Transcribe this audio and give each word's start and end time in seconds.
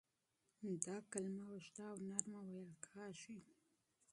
دا 0.85 0.95
کلمه 1.11 1.43
اوږده 1.51 1.83
او 1.91 1.97
نرمه 2.09 2.41
ویل 2.49 2.71
کیږي. 2.87 3.37